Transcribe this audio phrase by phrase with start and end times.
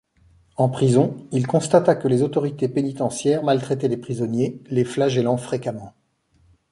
[0.57, 5.93] En prison, il constata que les autorités pénitentiaires maltraitaient les prisonniers, les flagellant fréquemment.